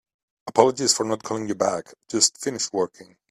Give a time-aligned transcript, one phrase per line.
[0.47, 1.93] Apologies for not calling you back.
[2.09, 3.17] Just finished working.